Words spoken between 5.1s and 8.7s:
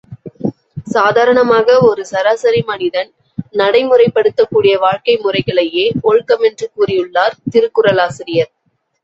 முறைகளையே ஒழுக்கமென்று கூறியுள்ளார் திருக்குறளாசிரியர்.